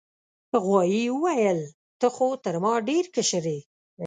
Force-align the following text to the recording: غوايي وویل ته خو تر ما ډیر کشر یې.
غوايي 0.63 1.03
وویل 1.11 1.59
ته 1.99 2.07
خو 2.15 2.27
تر 2.43 2.55
ما 2.63 2.73
ډیر 2.89 3.05
کشر 3.15 3.43
یې. 3.53 3.59